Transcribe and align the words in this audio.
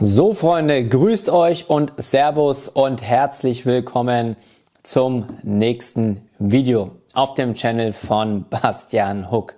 So 0.00 0.32
Freunde, 0.32 0.88
grüßt 0.88 1.28
euch 1.28 1.68
und 1.68 1.92
Servus 1.98 2.66
und 2.66 3.02
herzlich 3.02 3.66
willkommen 3.66 4.36
zum 4.82 5.26
nächsten 5.42 6.22
Video 6.38 6.92
auf 7.12 7.34
dem 7.34 7.54
Channel 7.54 7.92
von 7.92 8.46
Bastian 8.48 9.30
Hook. 9.30 9.54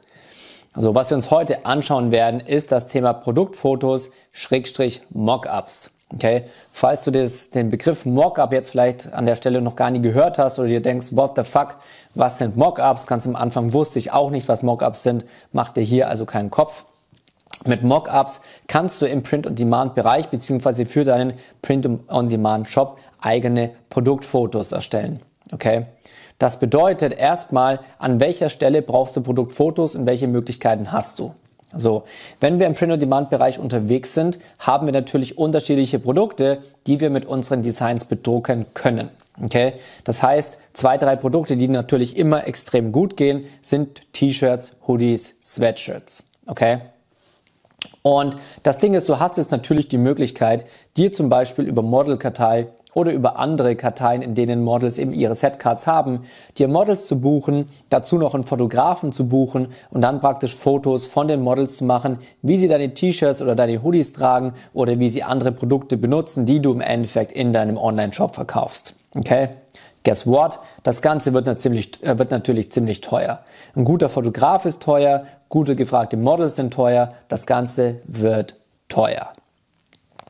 Also 0.72 0.94
was 0.94 1.10
wir 1.10 1.16
uns 1.16 1.30
heute 1.30 1.64
anschauen 1.64 2.10
werden, 2.10 2.40
ist 2.40 2.72
das 2.72 2.88
Thema 2.88 3.12
Produktfotos 3.12 4.10
Schrägstrich 4.32 5.02
Mockups. 5.10 5.92
Okay, 6.12 6.44
falls 6.70 7.04
du 7.04 7.12
das, 7.12 7.50
den 7.50 7.70
Begriff 7.70 8.04
Mockup 8.04 8.52
jetzt 8.52 8.70
vielleicht 8.70 9.12
an 9.12 9.26
der 9.26 9.36
Stelle 9.36 9.62
noch 9.62 9.76
gar 9.76 9.90
nie 9.90 10.02
gehört 10.02 10.38
hast 10.38 10.58
oder 10.58 10.68
dir 10.68 10.82
denkst, 10.82 11.08
what 11.12 11.36
the 11.36 11.44
fuck, 11.44 11.76
was 12.14 12.38
sind 12.38 12.56
Mockups? 12.56 13.06
Ganz 13.06 13.26
am 13.26 13.36
Anfang 13.36 13.72
wusste 13.72 14.00
ich 14.00 14.12
auch 14.12 14.30
nicht, 14.30 14.48
was 14.48 14.64
Mockups 14.64 15.04
sind, 15.04 15.24
mach 15.52 15.70
dir 15.70 15.82
hier 15.82 16.08
also 16.08 16.26
keinen 16.26 16.50
Kopf. 16.50 16.84
Mit 17.66 17.82
Mockups 17.82 18.40
kannst 18.66 19.00
du 19.00 19.06
im 19.06 19.22
Print-on-Demand-Bereich 19.22 20.28
beziehungsweise 20.28 20.84
für 20.84 21.04
deinen 21.04 21.34
Print-on-Demand-Shop 21.62 22.98
eigene 23.20 23.70
Produktfotos 23.88 24.72
erstellen. 24.72 25.20
Okay? 25.52 25.86
Das 26.38 26.58
bedeutet 26.60 27.16
erstmal, 27.16 27.80
an 27.98 28.20
welcher 28.20 28.50
Stelle 28.50 28.82
brauchst 28.82 29.16
du 29.16 29.22
Produktfotos 29.22 29.94
und 29.94 30.04
welche 30.04 30.28
Möglichkeiten 30.28 30.92
hast 30.92 31.18
du. 31.18 31.34
So, 31.76 32.04
wenn 32.40 32.58
wir 32.58 32.66
im 32.66 32.74
Print-on-Demand-Bereich 32.74 33.58
unterwegs 33.58 34.14
sind, 34.14 34.38
haben 34.58 34.86
wir 34.86 34.92
natürlich 34.92 35.38
unterschiedliche 35.38 35.98
Produkte, 35.98 36.62
die 36.86 37.00
wir 37.00 37.10
mit 37.10 37.24
unseren 37.24 37.62
Designs 37.62 38.04
bedrucken 38.04 38.66
können. 38.74 39.08
Okay? 39.42 39.74
Das 40.04 40.22
heißt, 40.22 40.58
zwei, 40.74 40.98
drei 40.98 41.16
Produkte, 41.16 41.56
die 41.56 41.68
natürlich 41.68 42.16
immer 42.16 42.46
extrem 42.46 42.92
gut 42.92 43.16
gehen, 43.16 43.46
sind 43.62 44.02
T-Shirts, 44.12 44.76
Hoodies, 44.86 45.36
Sweatshirts. 45.42 46.22
Okay? 46.46 46.78
Und 48.02 48.36
das 48.62 48.78
Ding 48.78 48.94
ist, 48.94 49.08
du 49.08 49.18
hast 49.18 49.36
jetzt 49.36 49.50
natürlich 49.50 49.88
die 49.88 49.98
Möglichkeit, 49.98 50.64
dir 50.96 51.12
zum 51.12 51.28
Beispiel 51.28 51.64
über 51.64 51.82
Model-Kartei 51.82 52.68
oder 52.94 53.12
über 53.12 53.38
andere 53.38 53.76
Karteien, 53.76 54.22
in 54.22 54.34
denen 54.34 54.62
Models 54.62 54.98
eben 54.98 55.12
ihre 55.12 55.34
Setcards 55.34 55.86
haben, 55.86 56.20
dir 56.56 56.68
Models 56.68 57.06
zu 57.06 57.20
buchen, 57.20 57.68
dazu 57.90 58.16
noch 58.16 58.34
einen 58.34 58.44
Fotografen 58.44 59.12
zu 59.12 59.28
buchen 59.28 59.68
und 59.90 60.00
dann 60.00 60.20
praktisch 60.20 60.54
Fotos 60.54 61.06
von 61.06 61.28
den 61.28 61.42
Models 61.42 61.76
zu 61.76 61.84
machen, 61.84 62.18
wie 62.42 62.56
sie 62.56 62.68
deine 62.68 62.94
T-Shirts 62.94 63.42
oder 63.42 63.54
deine 63.54 63.82
Hoodies 63.82 64.12
tragen 64.12 64.54
oder 64.72 64.98
wie 64.98 65.10
sie 65.10 65.22
andere 65.22 65.52
Produkte 65.52 65.96
benutzen, 65.96 66.46
die 66.46 66.60
du 66.60 66.72
im 66.72 66.80
Endeffekt 66.80 67.32
in 67.32 67.52
deinem 67.52 67.76
Online-Shop 67.76 68.34
verkaufst. 68.34 68.94
Okay? 69.18 69.50
Guess 70.04 70.26
what? 70.26 70.58
Das 70.82 71.00
Ganze 71.00 71.32
wird, 71.32 71.46
natürlich, 71.46 72.02
äh, 72.02 72.18
wird 72.18 72.30
natürlich 72.30 72.70
ziemlich 72.70 73.00
teuer. 73.00 73.40
Ein 73.74 73.84
guter 73.84 74.10
Fotograf 74.10 74.66
ist 74.66 74.82
teuer, 74.82 75.24
gute 75.54 75.76
gefragte 75.76 76.16
Models 76.16 76.56
sind 76.56 76.74
teuer, 76.74 77.14
das 77.28 77.46
Ganze 77.46 78.00
wird 78.08 78.56
teuer. 78.88 79.32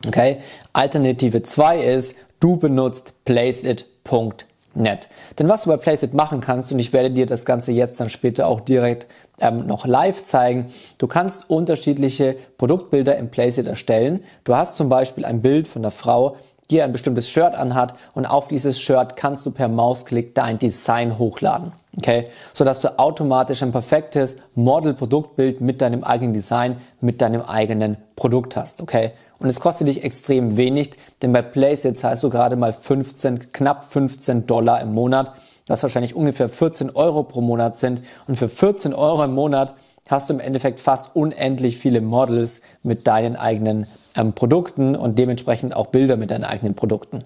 Okay? 0.06 0.42
Alternative 0.75 1.42
2 1.42 1.78
ist, 1.78 2.16
du 2.41 2.58
benutzt 2.58 3.14
placeit.net. 3.25 5.08
Denn 5.39 5.48
was 5.48 5.62
du 5.62 5.70
bei 5.70 5.78
Placeit 5.78 6.12
machen 6.12 6.42
kannst, 6.42 6.72
und 6.72 6.78
ich 6.78 6.92
werde 6.92 7.11
dir 7.11 7.25
das 7.25 7.47
Ganze 7.47 7.72
jetzt 7.72 8.00
dann 8.00 8.11
später 8.11 8.47
auch 8.47 8.61
direkt 8.61 9.06
ähm, 9.41 9.66
noch 9.66 9.86
live 9.86 10.22
zeigen, 10.22 10.66
du 10.98 11.06
kannst 11.06 11.48
unterschiedliche 11.48 12.36
Produktbilder 12.59 13.16
im 13.16 13.31
Placeit 13.31 13.66
erstellen. 13.66 14.22
Du 14.44 14.55
hast 14.55 14.77
zum 14.77 14.91
Beispiel 14.91 15.25
ein 15.25 15.41
Bild 15.41 15.69
von 15.69 15.81
der 15.81 15.91
Frau, 15.91 16.36
die 16.70 16.83
ein 16.83 16.92
bestimmtes 16.92 17.31
Shirt 17.31 17.55
anhat 17.55 17.94
und 18.12 18.27
auf 18.27 18.47
dieses 18.47 18.78
Shirt 18.78 19.16
kannst 19.16 19.47
du 19.47 19.53
per 19.53 19.69
Mausklick 19.69 20.34
dein 20.34 20.59
Design 20.59 21.19
hochladen. 21.19 21.72
Okay? 21.98 22.28
So 22.53 22.64
dass 22.64 22.81
du 22.81 22.98
automatisch 22.98 23.62
ein 23.62 23.73
perfektes 23.73 24.37
Model-Produktbild 24.55 25.61
mit 25.61 25.81
deinem 25.81 26.05
eigenen 26.05 26.34
Design, 26.34 26.77
mit 27.00 27.20
deinem 27.20 27.42
eigenen 27.42 27.97
Produkt 28.17 28.56
hast. 28.56 28.83
Okay? 28.83 29.12
Und 29.39 29.48
es 29.48 29.61
kostet 29.61 29.89
dich 29.89 30.05
extrem 30.05 30.56
wenig, 30.56 30.92
denn 31.22 31.33
bei 31.33 31.42
Placeit 31.42 31.98
zahlst 31.98 32.22
du 32.22 32.31
gerade 32.31 32.56
mal 32.56 32.72
15, 32.72 33.53
knapp 33.53 33.84
15 33.84 34.47
Dollar 34.47 34.81
im 34.81 34.95
Monat, 34.95 35.33
was 35.67 35.83
wahrscheinlich 35.83 36.15
ungefähr 36.15 36.48
14 36.48 36.91
Euro 36.91 37.25
pro 37.25 37.41
Monat 37.41 37.77
sind. 37.77 38.03
Und 38.26 38.37
für 38.37 38.49
14 38.49 38.94
Euro 38.94 39.25
im 39.25 39.34
Monat 39.34 39.75
hast 40.09 40.28
du 40.28 40.34
im 40.34 40.41
Endeffekt 40.41 40.81
fast 40.81 41.15
unendlich 41.15 41.78
viele 41.78 42.00
Models 42.00 42.61
mit 42.82 43.06
deinen 43.06 43.37
eigenen 43.37 43.87
ähm, 44.15 44.34
Produkten 44.34 44.97
und 44.97 45.19
dementsprechend 45.19 45.75
auch 45.75 45.87
Bilder 45.87 46.16
mit 46.16 46.31
deinen 46.31 46.44
eigenen 46.44 46.75
Produkten. 46.75 47.25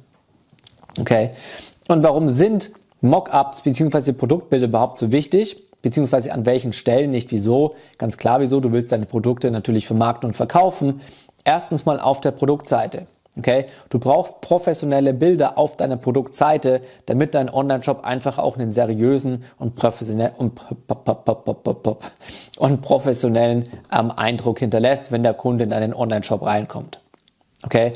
Okay. 0.99 1.31
Und 1.89 2.03
warum 2.03 2.29
sind 2.29 2.71
Mockups 3.01 3.63
bzw. 3.63 4.13
Produktbilder 4.13 4.67
überhaupt 4.67 4.99
so 4.99 5.11
wichtig? 5.11 5.65
Beziehungsweise 5.83 6.33
an 6.33 6.45
welchen 6.45 6.73
Stellen, 6.73 7.11
nicht 7.11 7.31
wieso. 7.31 7.75
Ganz 7.99 8.17
klar 8.17 8.41
wieso, 8.41 8.61
du 8.61 8.73
willst 8.73 8.91
deine 8.91 9.07
Produkte 9.07 9.51
natürlich 9.51 9.87
vermarkten 9.87 10.29
und 10.29 10.35
verkaufen. 10.35 11.01
Erstens 11.45 11.87
mal 11.87 12.01
auf 12.01 12.21
der 12.21 12.33
Produktseite. 12.33 13.07
Okay? 13.39 13.67
Du 13.89 13.99
brauchst 13.99 14.41
professionelle 14.41 15.15
Bilder 15.15 15.57
auf 15.57 15.77
deiner 15.77 15.97
Produktseite, 15.97 16.83
damit 17.07 17.35
dein 17.35 17.49
Online-Shop 17.49 18.05
einfach 18.05 18.39
auch 18.39 18.59
einen 18.59 18.73
seriösen 18.73 19.45
und, 19.59 19.77
professionell, 19.77 20.33
und, 20.37 20.61
und 22.59 22.83
professionellen 22.83 23.69
ähm, 23.97 24.11
Eindruck 24.11 24.59
hinterlässt, 24.59 25.13
wenn 25.13 25.23
der 25.23 25.35
Kunde 25.35 25.65
in 25.65 25.71
deinen 25.71 25.95
Online-Shop 25.95 26.43
reinkommt. 26.43 27.01
Okay? 27.63 27.93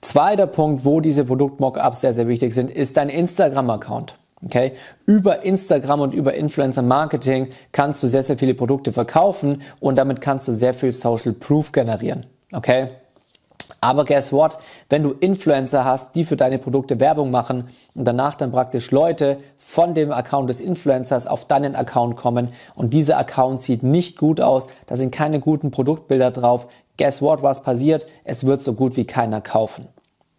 Zweiter 0.00 0.46
Punkt, 0.46 0.84
wo 0.84 1.00
diese 1.00 1.24
Produkt-Mockups 1.24 2.02
sehr, 2.02 2.12
sehr 2.12 2.28
wichtig 2.28 2.54
sind, 2.54 2.70
ist 2.70 2.96
dein 2.96 3.08
Instagram-Account. 3.08 4.14
Okay? 4.44 4.72
Über 5.06 5.42
Instagram 5.44 6.00
und 6.00 6.14
über 6.14 6.34
Influencer 6.34 6.82
Marketing 6.82 7.48
kannst 7.72 8.02
du 8.02 8.06
sehr, 8.06 8.22
sehr 8.22 8.38
viele 8.38 8.54
Produkte 8.54 8.92
verkaufen 8.92 9.62
und 9.80 9.96
damit 9.96 10.20
kannst 10.20 10.48
du 10.48 10.52
sehr 10.52 10.74
viel 10.74 10.92
Social 10.92 11.32
Proof 11.32 11.72
generieren. 11.72 12.26
Okay? 12.52 12.88
Aber 13.80 14.04
guess 14.04 14.32
what? 14.32 14.58
Wenn 14.88 15.02
du 15.02 15.12
Influencer 15.12 15.84
hast, 15.84 16.14
die 16.14 16.24
für 16.24 16.36
deine 16.36 16.58
Produkte 16.58 17.00
Werbung 17.00 17.30
machen 17.30 17.68
und 17.94 18.06
danach 18.06 18.34
dann 18.34 18.50
praktisch 18.50 18.90
Leute 18.90 19.38
von 19.58 19.92
dem 19.92 20.10
Account 20.10 20.48
des 20.48 20.60
Influencers 20.60 21.26
auf 21.26 21.46
deinen 21.46 21.74
Account 21.74 22.16
kommen 22.16 22.48
und 22.74 22.94
dieser 22.94 23.18
Account 23.18 23.60
sieht 23.60 23.82
nicht 23.82 24.16
gut 24.16 24.40
aus, 24.40 24.68
da 24.86 24.96
sind 24.96 25.10
keine 25.10 25.38
guten 25.38 25.70
Produktbilder 25.70 26.30
drauf, 26.30 26.68
guess 26.96 27.20
what? 27.20 27.42
Was 27.42 27.62
passiert? 27.62 28.06
Es 28.24 28.44
wird 28.46 28.62
so 28.62 28.72
gut 28.72 28.96
wie 28.96 29.06
keiner 29.06 29.40
kaufen. 29.40 29.88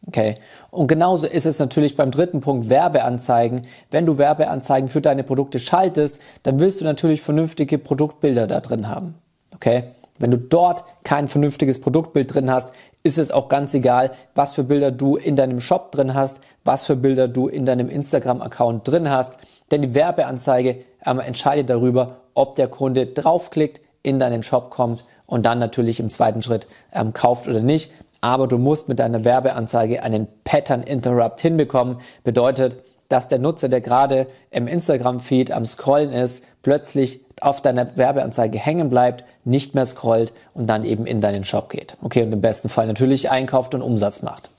Okay. 0.08 0.36
Und 0.72 0.88
genauso 0.88 1.26
ist 1.26 1.46
es 1.46 1.60
natürlich 1.60 1.96
beim 1.96 2.12
dritten 2.12 2.42
Punkt 2.42 2.70
Werbeanzeigen. 2.70 3.62
Wenn 3.92 4.06
du 4.06 4.18
Werbeanzeigen 4.18 4.88
für 4.88 5.02
deine 5.02 5.24
Produkte 5.24 5.60
schaltest, 5.60 6.20
dann 6.44 6.60
willst 6.60 6.82
du 6.82 6.86
natürlich 6.86 7.22
vernünftige 7.22 7.78
Produktbilder 7.78 8.48
da 8.48 8.60
drin 8.60 8.88
haben. 8.88 9.16
Okay. 9.54 9.86
Wenn 10.18 10.32
du 10.32 10.38
dort 10.38 10.86
kein 11.04 11.28
vernünftiges 11.28 11.82
Produktbild 11.82 12.34
drin 12.34 12.50
hast, 12.50 12.72
ist 13.04 13.18
es 13.18 13.32
auch 13.32 13.50
ganz 13.50 13.74
egal, 13.74 14.12
was 14.34 14.54
für 14.54 14.64
Bilder 14.64 14.92
du 14.92 15.18
in 15.18 15.36
deinem 15.36 15.60
Shop 15.60 15.92
drin 15.92 16.14
hast, 16.14 16.40
was 16.64 16.86
für 16.86 16.96
Bilder 16.96 17.28
du 17.28 17.48
in 17.48 17.66
deinem 17.66 17.90
Instagram-Account 17.90 18.88
drin 18.88 19.10
hast. 19.10 19.38
Denn 19.72 19.82
die 19.82 19.94
Werbeanzeige 19.94 20.78
ähm, 21.06 21.20
entscheidet 21.20 21.70
darüber, 21.70 22.22
ob 22.34 22.56
der 22.56 22.68
Kunde 22.68 23.08
draufklickt, 23.08 23.82
in 24.04 24.20
deinen 24.20 24.44
Shop 24.44 24.70
kommt 24.70 25.04
und 25.26 25.46
dann 25.46 25.60
natürlich 25.60 26.00
im 26.00 26.10
zweiten 26.10 26.42
Schritt 26.42 26.68
ähm, 26.94 27.14
kauft 27.14 27.48
oder 27.48 27.62
nicht. 27.62 27.92
Aber 28.26 28.48
du 28.48 28.58
musst 28.58 28.90
mit 28.90 28.98
deiner 28.98 29.24
Werbeanzeige 29.24 30.02
einen 30.02 30.28
Pattern 30.46 30.82
Interrupt 30.82 31.42
hinbekommen. 31.42 31.98
Bedeutet, 32.24 32.78
dass 33.08 33.28
der 33.28 33.38
Nutzer, 33.38 33.70
der 33.70 33.82
gerade 33.82 34.26
im 34.50 34.66
Instagram-Feed 34.66 35.52
am 35.52 35.68
Scrollen 35.68 36.12
ist, 36.12 36.44
plötzlich 36.64 37.20
auf 37.40 37.62
deiner 37.62 37.96
Werbeanzeige 37.96 38.58
hängen 38.58 38.90
bleibt, 38.90 39.26
nicht 39.44 39.76
mehr 39.76 39.86
scrollt 39.86 40.34
und 40.56 40.66
dann 40.66 40.86
eben 40.86 41.06
in 41.06 41.22
deinen 41.22 41.44
Shop 41.44 41.70
geht. 41.70 41.98
Okay, 42.02 42.24
und 42.24 42.32
im 42.32 42.42
besten 42.42 42.68
Fall 42.68 42.88
natürlich 42.88 43.30
einkauft 43.30 43.76
und 43.76 43.84
Umsatz 43.84 44.24
macht. 44.24 44.50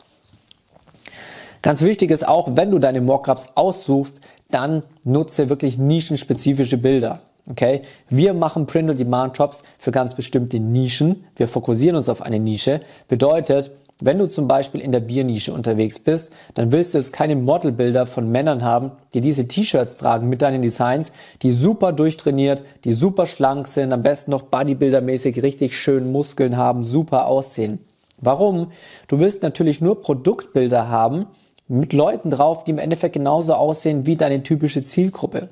Ganz 1.60 1.82
wichtig 1.82 2.12
ist 2.12 2.28
auch, 2.28 2.50
wenn 2.52 2.70
du 2.70 2.78
deine 2.78 3.00
Mockups 3.00 3.56
aussuchst, 3.56 4.20
dann 4.48 4.84
nutze 5.02 5.48
wirklich 5.48 5.76
nischenspezifische 5.76 6.78
Bilder. 6.78 7.18
Okay? 7.50 7.82
Wir 8.08 8.34
machen 8.34 8.66
Print-on-Demand-Shops 8.66 9.62
für 9.78 9.92
ganz 9.92 10.14
bestimmte 10.14 10.58
Nischen. 10.58 11.24
Wir 11.36 11.48
fokussieren 11.48 11.96
uns 11.96 12.08
auf 12.08 12.22
eine 12.22 12.38
Nische. 12.38 12.80
Bedeutet, 13.08 13.70
wenn 14.00 14.18
du 14.18 14.28
zum 14.28 14.46
Beispiel 14.46 14.82
in 14.82 14.92
der 14.92 15.00
Biernische 15.00 15.54
unterwegs 15.54 15.98
bist, 15.98 16.30
dann 16.52 16.70
willst 16.70 16.92
du 16.92 16.98
jetzt 16.98 17.14
keine 17.14 17.34
Modelbilder 17.34 18.04
von 18.04 18.30
Männern 18.30 18.62
haben, 18.62 18.90
die 19.14 19.22
diese 19.22 19.48
T-Shirts 19.48 19.96
tragen 19.96 20.28
mit 20.28 20.42
deinen 20.42 20.60
Designs, 20.60 21.12
die 21.40 21.50
super 21.50 21.92
durchtrainiert, 21.92 22.62
die 22.84 22.92
super 22.92 23.26
schlank 23.26 23.66
sind, 23.66 23.94
am 23.94 24.02
besten 24.02 24.32
noch 24.32 24.42
Bodybuilder-mäßig 24.50 25.42
richtig 25.42 25.78
schön 25.78 26.12
Muskeln 26.12 26.58
haben, 26.58 26.84
super 26.84 27.26
aussehen. 27.26 27.78
Warum? 28.18 28.72
Du 29.08 29.18
willst 29.18 29.42
natürlich 29.42 29.80
nur 29.80 30.02
Produktbilder 30.02 30.88
haben 30.88 31.26
mit 31.66 31.94
Leuten 31.94 32.28
drauf, 32.28 32.64
die 32.64 32.72
im 32.72 32.78
Endeffekt 32.78 33.14
genauso 33.14 33.54
aussehen 33.54 34.04
wie 34.04 34.16
deine 34.16 34.42
typische 34.42 34.82
Zielgruppe. 34.82 35.48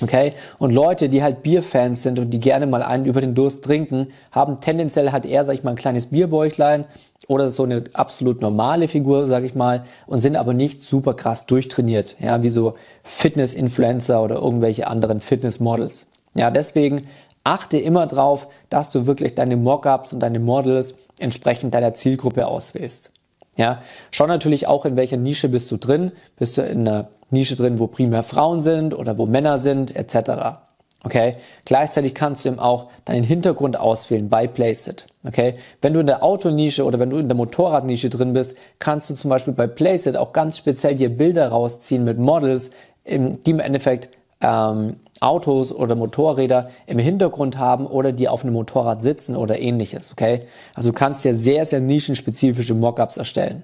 Okay? 0.00 0.34
Und 0.58 0.72
Leute, 0.72 1.08
die 1.08 1.22
halt 1.22 1.42
Bierfans 1.42 2.02
sind 2.02 2.18
und 2.18 2.30
die 2.30 2.40
gerne 2.40 2.66
mal 2.66 2.82
einen 2.82 3.06
über 3.06 3.20
den 3.20 3.34
Durst 3.34 3.64
trinken, 3.64 4.08
haben 4.30 4.60
tendenziell 4.60 5.12
halt 5.12 5.24
eher, 5.24 5.44
sag 5.44 5.54
ich 5.54 5.62
mal, 5.62 5.70
ein 5.70 5.76
kleines 5.76 6.06
Bierbäuchlein 6.06 6.84
oder 7.28 7.50
so 7.50 7.64
eine 7.64 7.84
absolut 7.94 8.40
normale 8.40 8.88
Figur, 8.88 9.26
sag 9.26 9.44
ich 9.44 9.54
mal, 9.54 9.84
und 10.06 10.20
sind 10.20 10.36
aber 10.36 10.52
nicht 10.52 10.84
super 10.84 11.14
krass 11.14 11.46
durchtrainiert, 11.46 12.16
ja, 12.20 12.42
wie 12.42 12.50
so 12.50 12.74
Fitness-Influencer 13.04 14.22
oder 14.22 14.36
irgendwelche 14.36 14.86
anderen 14.86 15.20
Fitness-Models. 15.20 16.06
Ja, 16.34 16.50
deswegen 16.50 17.06
achte 17.44 17.78
immer 17.78 18.06
darauf, 18.06 18.48
dass 18.68 18.90
du 18.90 19.06
wirklich 19.06 19.34
deine 19.34 19.56
Mockups 19.56 20.12
und 20.12 20.20
deine 20.20 20.40
Models 20.40 20.94
entsprechend 21.18 21.74
deiner 21.74 21.94
Zielgruppe 21.94 22.46
auswählst. 22.46 23.12
Ja, 23.56 23.82
schau 24.10 24.26
natürlich 24.26 24.66
auch, 24.66 24.84
in 24.84 24.96
welcher 24.96 25.16
Nische 25.16 25.48
bist 25.48 25.70
du 25.70 25.78
drin. 25.78 26.12
Bist 26.36 26.58
du 26.58 26.62
in 26.62 26.86
einer 26.86 27.08
Nische 27.30 27.56
drin, 27.56 27.78
wo 27.78 27.86
primär 27.86 28.22
Frauen 28.22 28.60
sind 28.60 28.94
oder 28.94 29.18
wo 29.18 29.26
Männer 29.26 29.58
sind, 29.58 29.94
etc. 29.94 30.58
Okay? 31.04 31.36
Gleichzeitig 31.64 32.14
kannst 32.14 32.44
du 32.44 32.50
eben 32.50 32.58
auch 32.58 32.88
deinen 33.04 33.24
Hintergrund 33.24 33.78
auswählen 33.78 34.28
bei 34.28 34.46
Placeit. 34.46 35.06
Okay? 35.24 35.54
Wenn 35.80 35.94
du 35.94 36.00
in 36.00 36.06
der 36.06 36.22
Autonische 36.22 36.84
oder 36.84 36.98
wenn 36.98 37.10
du 37.10 37.18
in 37.18 37.28
der 37.28 37.36
Motorradnische 37.36 38.10
drin 38.10 38.32
bist, 38.32 38.56
kannst 38.78 39.10
du 39.10 39.14
zum 39.14 39.30
Beispiel 39.30 39.54
bei 39.54 39.66
Placeit 39.66 40.16
auch 40.16 40.32
ganz 40.32 40.58
speziell 40.58 40.96
dir 40.96 41.08
Bilder 41.08 41.48
rausziehen 41.48 42.04
mit 42.04 42.18
Models, 42.18 42.70
die 43.06 43.50
im 43.50 43.60
Endeffekt 43.60 44.08
ähm, 44.40 44.96
Autos 45.20 45.72
oder 45.72 45.94
Motorräder 45.94 46.70
im 46.86 46.98
Hintergrund 46.98 47.56
haben 47.56 47.86
oder 47.86 48.12
die 48.12 48.28
auf 48.28 48.42
einem 48.42 48.54
Motorrad 48.54 49.00
sitzen 49.00 49.36
oder 49.36 49.58
ähnliches. 49.58 50.12
Okay? 50.12 50.42
Also 50.74 50.90
du 50.90 50.94
kannst 50.94 51.24
ja 51.24 51.32
sehr, 51.32 51.64
sehr 51.64 51.80
nischenspezifische 51.80 52.74
Mockups 52.74 53.16
erstellen. 53.16 53.62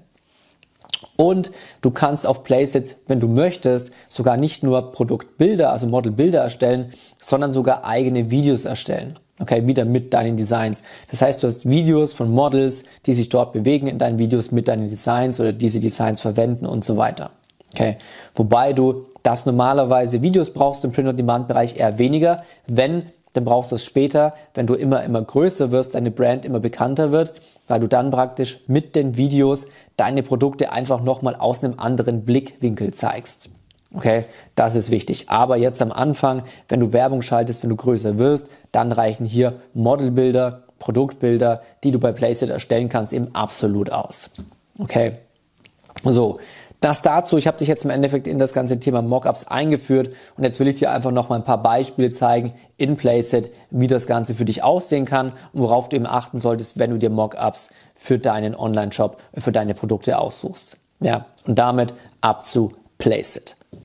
Und 1.16 1.50
du 1.82 1.90
kannst 1.90 2.26
auf 2.26 2.42
Placeit, 2.42 2.96
wenn 3.06 3.20
du 3.20 3.28
möchtest, 3.28 3.92
sogar 4.08 4.36
nicht 4.36 4.62
nur 4.62 4.92
Produktbilder, 4.92 5.70
also 5.70 5.86
Modelbilder 5.86 6.40
erstellen, 6.40 6.92
sondern 7.20 7.52
sogar 7.52 7.84
eigene 7.84 8.30
Videos 8.30 8.64
erstellen. 8.64 9.18
Okay, 9.40 9.66
wieder 9.66 9.84
mit 9.84 10.14
deinen 10.14 10.36
Designs. 10.36 10.82
Das 11.10 11.20
heißt, 11.20 11.42
du 11.42 11.48
hast 11.48 11.68
Videos 11.68 12.12
von 12.12 12.30
Models, 12.30 12.84
die 13.06 13.14
sich 13.14 13.28
dort 13.28 13.52
bewegen 13.52 13.88
in 13.88 13.98
deinen 13.98 14.18
Videos 14.18 14.52
mit 14.52 14.68
deinen 14.68 14.88
Designs 14.88 15.40
oder 15.40 15.52
diese 15.52 15.80
Designs 15.80 16.20
verwenden 16.20 16.64
und 16.64 16.84
so 16.84 16.96
weiter. 16.96 17.30
Okay, 17.74 17.96
wobei 18.34 18.72
du 18.72 19.06
das 19.22 19.46
normalerweise 19.46 20.22
Videos 20.22 20.50
brauchst 20.50 20.84
im 20.84 20.92
Print-on-Demand-Bereich 20.92 21.76
eher 21.78 21.98
weniger. 21.98 22.44
Wenn, 22.66 23.06
dann 23.32 23.44
brauchst 23.44 23.72
du 23.72 23.76
es 23.76 23.84
später, 23.84 24.34
wenn 24.54 24.66
du 24.66 24.74
immer, 24.74 25.02
immer 25.04 25.22
größer 25.22 25.70
wirst, 25.70 25.94
deine 25.94 26.10
Brand 26.10 26.44
immer 26.44 26.60
bekannter 26.60 27.12
wird, 27.12 27.32
weil 27.68 27.80
du 27.80 27.86
dann 27.86 28.10
praktisch 28.10 28.60
mit 28.66 28.94
den 28.94 29.16
Videos 29.16 29.66
deine 29.96 30.22
Produkte 30.22 30.72
einfach 30.72 31.02
nochmal 31.02 31.34
aus 31.34 31.64
einem 31.64 31.78
anderen 31.78 32.24
Blickwinkel 32.24 32.92
zeigst. 32.92 33.48
Okay, 33.94 34.24
das 34.54 34.74
ist 34.74 34.90
wichtig. 34.90 35.28
Aber 35.28 35.56
jetzt 35.56 35.82
am 35.82 35.92
Anfang, 35.92 36.44
wenn 36.68 36.80
du 36.80 36.92
Werbung 36.92 37.22
schaltest, 37.22 37.62
wenn 37.62 37.70
du 37.70 37.76
größer 37.76 38.18
wirst, 38.18 38.48
dann 38.70 38.90
reichen 38.92 39.26
hier 39.26 39.60
Modelbilder, 39.74 40.62
Produktbilder, 40.78 41.62
die 41.84 41.90
du 41.90 41.98
bei 41.98 42.12
Placeit 42.12 42.48
erstellen 42.48 42.88
kannst, 42.88 43.12
eben 43.12 43.34
absolut 43.34 43.92
aus. 43.92 44.30
Okay, 44.78 45.12
so, 46.04 46.38
das 46.84 47.02
dazu, 47.02 47.38
ich 47.38 47.46
habe 47.46 47.58
dich 47.58 47.68
jetzt 47.68 47.84
im 47.84 47.90
Endeffekt 47.90 48.26
in 48.26 48.38
das 48.38 48.52
ganze 48.52 48.78
Thema 48.78 49.02
Mockups 49.02 49.44
eingeführt 49.44 50.10
und 50.36 50.44
jetzt 50.44 50.60
will 50.60 50.68
ich 50.68 50.76
dir 50.76 50.90
einfach 50.90 51.10
noch 51.10 51.28
mal 51.28 51.36
ein 51.36 51.44
paar 51.44 51.62
Beispiele 51.62 52.10
zeigen 52.10 52.54
in 52.76 52.96
Playset, 52.96 53.50
wie 53.70 53.86
das 53.86 54.06
Ganze 54.06 54.34
für 54.34 54.44
dich 54.44 54.62
aussehen 54.62 55.04
kann 55.04 55.32
und 55.52 55.62
worauf 55.62 55.88
du 55.88 55.96
eben 55.96 56.06
achten 56.06 56.38
solltest, 56.38 56.78
wenn 56.78 56.90
du 56.90 56.98
dir 56.98 57.10
Mockups 57.10 57.70
für 57.94 58.18
deinen 58.18 58.54
Online-Shop, 58.54 59.22
für 59.38 59.52
deine 59.52 59.74
Produkte 59.74 60.18
aussuchst. 60.18 60.76
Ja, 61.00 61.26
und 61.46 61.58
damit 61.58 61.94
ab 62.20 62.46
zu 62.46 62.72
Placeit. 62.98 63.56